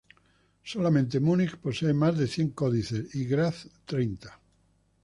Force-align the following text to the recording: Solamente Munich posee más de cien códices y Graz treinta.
Solamente 0.63 1.19
Munich 1.19 1.57
posee 1.57 1.93
más 1.93 2.17
de 2.17 2.25
cien 2.27 2.49
códices 2.49 3.13
y 3.13 3.25
Graz 3.25 3.69
treinta. 3.85 4.39